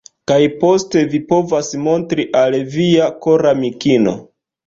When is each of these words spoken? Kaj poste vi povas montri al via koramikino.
Kaj 0.29 0.35
poste 0.61 1.01
vi 1.09 1.19
povas 1.33 1.67
montri 1.89 2.25
al 2.41 2.57
via 2.77 3.11
koramikino. 3.27 4.15